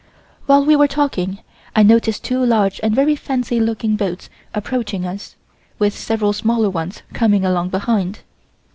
[0.47, 1.41] While we were talking
[1.75, 5.35] I noticed two large and very fancy looking boats approaching us,
[5.77, 8.21] with several smaller ones coming along behind.